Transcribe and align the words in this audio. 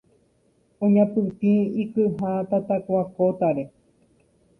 Oñapytĩ 0.85 1.51
ikyha 1.83 2.31
tatakua 2.49 3.03
kótare 3.15 3.63